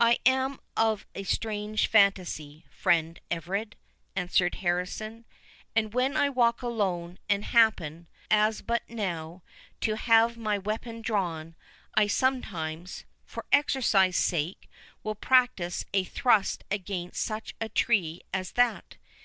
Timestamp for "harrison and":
4.56-5.94